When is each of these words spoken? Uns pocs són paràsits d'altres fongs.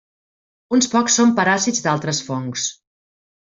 Uns 0.77 0.89
pocs 0.93 1.19
són 1.21 1.35
paràsits 1.41 1.85
d'altres 1.87 2.23
fongs. 2.33 2.69